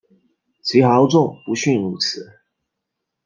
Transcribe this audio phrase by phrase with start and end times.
[0.63, 2.39] 其豪纵不逊如此。